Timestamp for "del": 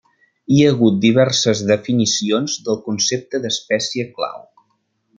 2.69-2.83